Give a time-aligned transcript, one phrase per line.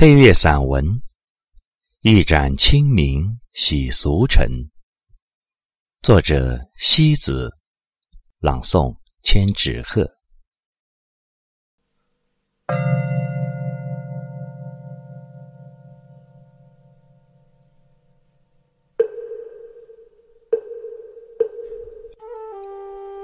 [0.00, 0.82] 配乐散文
[2.00, 4.48] 《一盏清明洗俗尘》，
[6.00, 7.50] 作者西子，
[8.38, 10.10] 朗诵千纸鹤。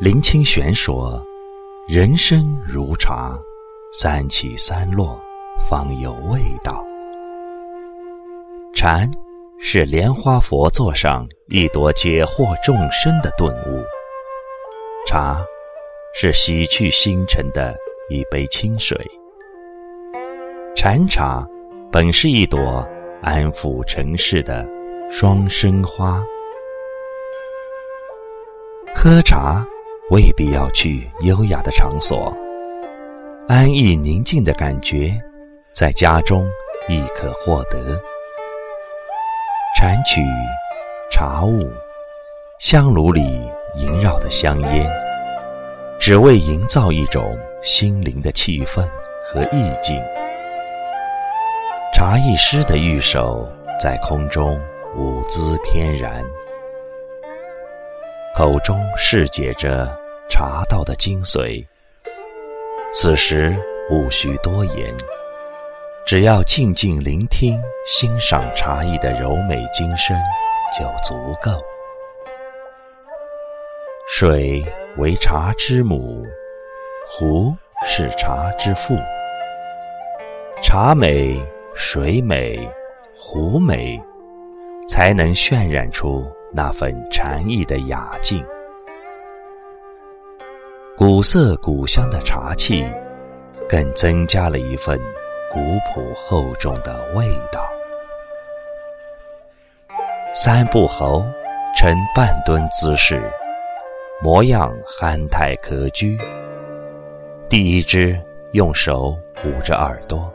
[0.00, 1.22] 林清玄说
[1.86, 3.38] ：“人生如茶，
[4.00, 5.22] 三起三落。”
[5.72, 6.84] 方有味道。
[8.74, 9.10] 禅
[9.58, 13.82] 是莲花佛座上一朵解惑众生的顿悟，
[15.06, 15.42] 茶
[16.14, 17.74] 是洗去星辰的
[18.10, 18.98] 一杯清水。
[20.76, 21.48] 禅茶
[21.90, 22.86] 本是一朵
[23.22, 24.68] 安抚尘世的
[25.08, 26.22] 双生花。
[28.94, 29.66] 喝茶
[30.10, 32.30] 未必要去优雅的场所，
[33.48, 35.18] 安逸宁静的感觉。
[35.74, 36.46] 在家中
[36.86, 38.00] 亦可获得。
[39.78, 40.20] 禅曲、
[41.10, 41.70] 茶雾、
[42.60, 44.86] 香炉里萦绕的香烟，
[45.98, 48.86] 只为营造一种心灵的气氛
[49.24, 49.98] 和意境。
[51.94, 54.60] 茶艺师的玉手在空中
[54.94, 56.22] 舞姿翩然，
[58.36, 59.90] 口中释解着
[60.28, 61.64] 茶道的精髓。
[62.92, 63.56] 此时
[63.90, 64.94] 无需多言。
[66.04, 70.16] 只要静静聆听、欣赏茶艺的柔美精深，
[70.76, 71.52] 就足够。
[74.08, 74.62] 水
[74.98, 76.26] 为茶之母，
[77.08, 77.54] 壶
[77.86, 78.96] 是茶之父。
[80.60, 81.40] 茶美、
[81.74, 82.58] 水美、
[83.16, 84.00] 壶美，
[84.88, 88.44] 才能渲染出那份禅意的雅静。
[90.96, 92.84] 古色古香的茶器，
[93.68, 95.00] 更增加了一份。
[95.52, 97.62] 古朴厚重的味道。
[100.32, 101.22] 三步猴
[101.76, 103.22] 呈半蹲姿势，
[104.22, 106.18] 模样憨态可掬。
[107.50, 108.18] 第一只
[108.52, 109.14] 用手
[109.44, 110.32] 捂着耳朵，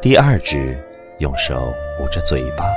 [0.00, 0.78] 第二只
[1.18, 2.70] 用手捂着嘴巴，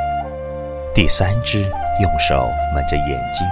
[0.91, 1.61] 第三只
[2.01, 3.45] 用手蒙着眼睛，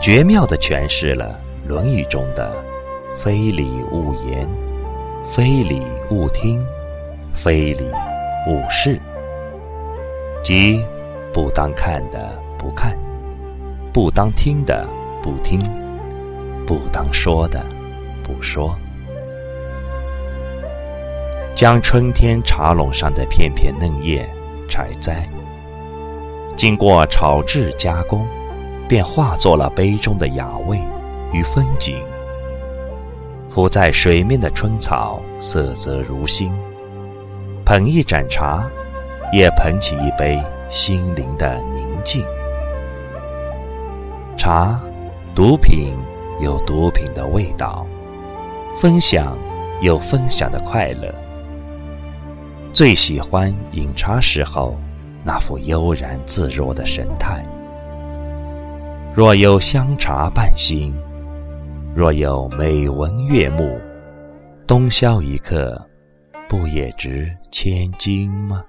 [0.00, 1.36] 绝妙的诠释了
[1.68, 2.52] 《论语》中的
[3.18, 4.48] “非礼勿言”。
[5.30, 6.64] 非礼勿听，
[7.34, 7.84] 非礼
[8.48, 8.98] 勿视，
[10.42, 10.82] 即
[11.34, 12.96] 不当看的不看，
[13.92, 14.88] 不当听的
[15.22, 15.60] 不听，
[16.66, 17.62] 不当说的
[18.22, 18.74] 不说。
[21.54, 24.26] 将春天茶垄上的片片嫩叶
[24.66, 25.28] 采摘，
[26.56, 28.26] 经过炒制加工，
[28.88, 30.80] 便化作了杯中的雅味
[31.34, 32.02] 与风景。
[33.50, 36.52] 浮在水面的春草，色泽如新。
[37.64, 38.68] 捧一盏茶，
[39.32, 42.24] 也捧起一杯心灵的宁静。
[44.36, 44.78] 茶，
[45.34, 45.94] 毒品
[46.40, 47.86] 有毒品的味道，
[48.76, 49.36] 分享
[49.80, 51.12] 有分享的快乐。
[52.72, 54.76] 最喜欢饮茶时候
[55.24, 57.42] 那副悠然自若的神态。
[59.14, 60.94] 若有香茶伴心。
[61.98, 63.76] 若有美文悦目，
[64.68, 65.76] 冬宵一刻，
[66.48, 68.64] 不也值千金吗？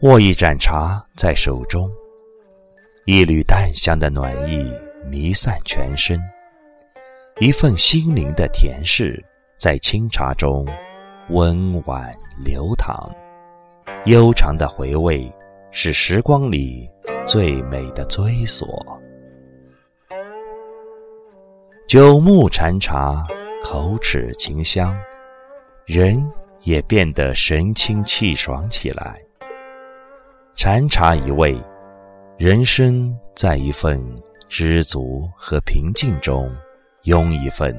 [0.00, 1.88] 握一盏茶在手中，
[3.04, 4.68] 一缕淡香的暖意
[5.08, 6.20] 弥散全身，
[7.38, 9.24] 一份心灵的甜适
[9.60, 10.66] 在清茶中
[11.28, 12.12] 温婉
[12.44, 13.08] 流淌，
[14.06, 15.32] 悠长的回味
[15.70, 16.90] 是时光里
[17.24, 19.00] 最美的追索。
[21.92, 23.22] 九牧禅茶，
[23.62, 24.96] 口齿清香，
[25.84, 26.26] 人
[26.62, 29.20] 也变得神清气爽起来。
[30.56, 31.54] 禅茶一味，
[32.38, 34.02] 人生在一份
[34.48, 36.50] 知足和平静中，
[37.02, 37.76] 拥一份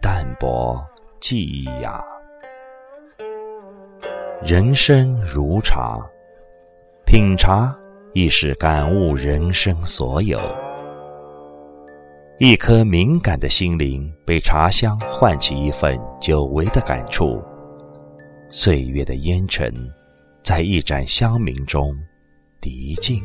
[0.00, 0.80] 淡泊
[1.18, 2.00] 记忆呀。
[4.44, 5.98] 人生如茶，
[7.04, 7.76] 品茶
[8.12, 10.38] 亦是感悟人生所有。
[12.38, 17.42] 一颗敏感的心灵被茶香唤起一份久违的感触，
[18.50, 19.72] 岁月的烟尘
[20.42, 21.96] 在一盏香茗中
[22.60, 23.22] 涤净。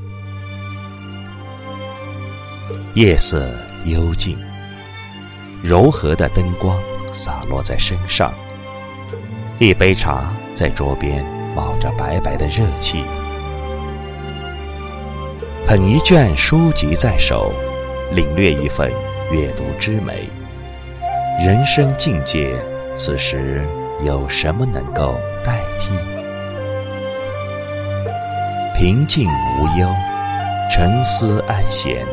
[2.95, 3.51] 夜色
[3.85, 4.37] 幽静，
[5.61, 6.79] 柔和的灯光
[7.11, 8.33] 洒落在身上，
[9.59, 11.21] 一杯茶在桌边
[11.53, 13.03] 冒着白白的热气，
[15.67, 17.51] 捧一卷书籍在手。
[18.11, 18.91] 领略一份
[19.31, 20.27] 阅读之美，
[21.39, 22.53] 人生境界
[22.93, 23.63] 此时
[24.03, 25.15] 有什么能够
[25.45, 25.91] 代替？
[28.77, 29.87] 平静无忧，
[30.69, 32.05] 沉思安闲，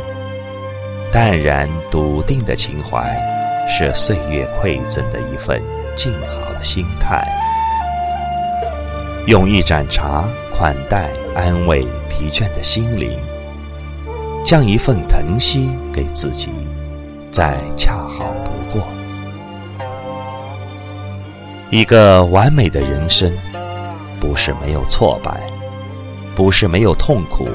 [1.10, 3.12] 淡然笃定的情怀，
[3.68, 5.60] 是岁月馈赠的一份
[5.96, 7.26] 静好的心态。
[9.26, 10.24] 用一盏茶
[10.56, 13.18] 款待安慰疲倦的心灵，
[14.44, 16.50] 将一份疼惜给自己，
[17.30, 18.86] 再恰好不过。
[21.70, 23.30] 一个完美的人生，
[24.18, 25.38] 不是没有挫败，
[26.34, 27.46] 不是没有痛苦，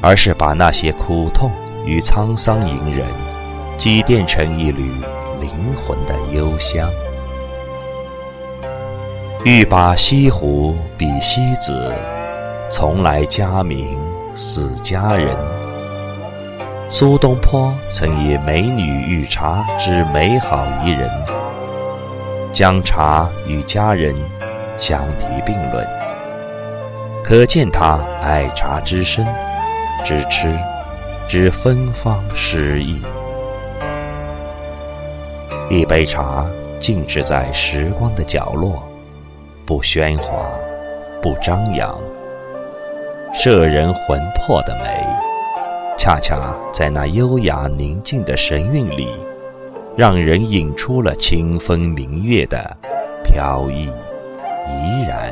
[0.00, 1.50] 而是把那些苦痛
[1.86, 3.06] 与沧桑隐忍，
[3.76, 4.90] 积淀成一缕
[5.40, 6.90] 灵魂的幽香。
[9.44, 11.94] 欲把西湖比西子，
[12.68, 13.96] 从来佳名
[14.34, 15.36] 似佳人。
[16.92, 21.08] 苏东坡曾以美女与茶之美好宜人。
[22.52, 24.12] 将茶与佳人
[24.76, 25.86] 相提并论，
[27.22, 29.24] 可见他爱茶之深，
[30.04, 30.52] 之痴，
[31.28, 33.00] 之芬芳诗意。
[35.68, 36.44] 一杯茶
[36.80, 38.82] 静止在时光的角落，
[39.64, 40.44] 不喧哗，
[41.22, 41.96] 不张扬，
[43.32, 45.06] 摄人魂魄的美，
[46.02, 49.14] 恰恰在那优雅宁静的神韵里。
[49.94, 52.74] 让人引出了清风明月的
[53.22, 55.30] 飘逸怡然。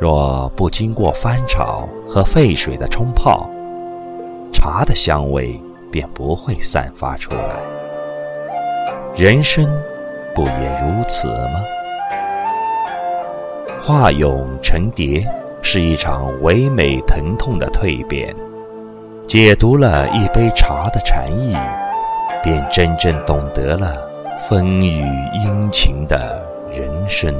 [0.00, 3.48] 若不经过翻炒和沸水的冲泡，
[4.52, 5.56] 茶的香味
[5.92, 7.54] 便不会散发出来。
[9.14, 9.64] 人生
[10.34, 11.60] 不也如此吗？
[13.80, 15.24] 化蛹成蝶
[15.68, 18.32] 是一场唯美疼痛的蜕变。
[19.26, 21.56] 解读了一杯茶的禅意，
[22.40, 23.96] 便真正懂得了
[24.48, 25.04] 风雨
[25.34, 26.40] 阴晴的
[26.70, 27.34] 人生。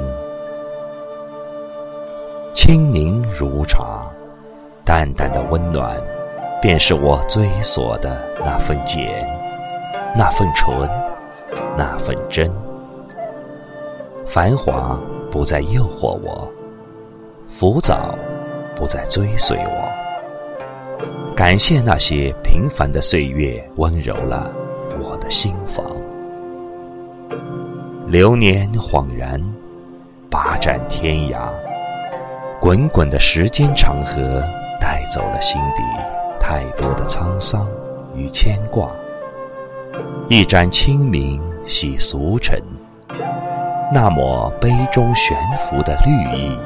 [2.53, 4.05] 清宁如茶，
[4.83, 5.95] 淡淡的温暖，
[6.61, 9.25] 便是我追索的那份简，
[10.17, 10.77] 那份纯，
[11.77, 12.45] 那份真。
[14.25, 14.99] 繁华
[15.31, 16.51] 不再诱惑我，
[17.47, 18.13] 浮躁
[18.75, 21.35] 不再追随我。
[21.35, 24.51] 感谢那些平凡的岁月，温柔了
[24.99, 25.85] 我的心房。
[28.05, 29.41] 流年恍然，
[30.29, 31.49] 霸占天涯，
[32.59, 34.43] 滚滚的时间长河
[34.79, 35.83] 带走了心底
[36.39, 37.67] 太多的沧桑
[38.15, 38.89] 与牵挂。
[40.29, 42.61] 一盏清明洗俗尘，
[43.93, 46.57] 那抹杯中悬浮的绿意，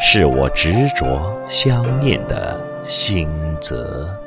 [0.00, 2.70] 是我执着相念的。
[2.86, 3.28] 心
[3.60, 4.19] 泽。